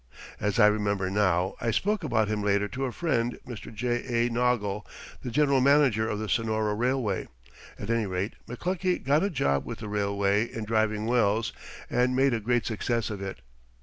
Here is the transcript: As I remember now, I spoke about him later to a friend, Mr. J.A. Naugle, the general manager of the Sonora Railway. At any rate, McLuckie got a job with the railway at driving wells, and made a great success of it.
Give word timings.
As 0.39 0.57
I 0.57 0.65
remember 0.65 1.11
now, 1.11 1.53
I 1.61 1.69
spoke 1.69 2.03
about 2.03 2.27
him 2.27 2.41
later 2.41 2.67
to 2.67 2.85
a 2.85 2.91
friend, 2.91 3.37
Mr. 3.47 3.71
J.A. 3.71 4.31
Naugle, 4.31 4.83
the 5.21 5.29
general 5.29 5.61
manager 5.61 6.09
of 6.09 6.17
the 6.17 6.27
Sonora 6.27 6.73
Railway. 6.73 7.27
At 7.77 7.91
any 7.91 8.07
rate, 8.07 8.33
McLuckie 8.49 9.03
got 9.03 9.21
a 9.21 9.29
job 9.29 9.63
with 9.63 9.77
the 9.77 9.87
railway 9.87 10.51
at 10.53 10.65
driving 10.65 11.05
wells, 11.05 11.53
and 11.87 12.15
made 12.15 12.33
a 12.33 12.39
great 12.39 12.65
success 12.65 13.11
of 13.11 13.21
it. 13.21 13.41